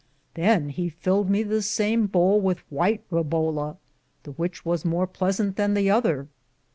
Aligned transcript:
Than 0.33 0.69
he 0.69 0.89
filled 0.89 1.29
me 1.29 1.43
the 1.43 1.61
same 1.61 2.07
boule 2.07 2.41
with 2.41 2.67
whyte 2.71 3.07
Rebola, 3.11 3.77
the 4.23 4.31
which 4.31 4.65
was 4.65 4.83
more 4.83 5.05
pleasante 5.05 5.57
than 5.57 5.75
the 5.75 5.91
other. 5.91 6.27